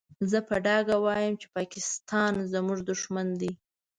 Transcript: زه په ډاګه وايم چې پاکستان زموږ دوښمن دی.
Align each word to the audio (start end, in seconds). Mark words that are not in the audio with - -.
زه 0.31 0.39
په 0.47 0.55
ډاګه 0.65 0.95
وايم 1.05 1.33
چې 1.41 1.47
پاکستان 1.57 2.33
زموږ 2.53 2.79
دوښمن 2.89 3.27
دی. 3.41 3.51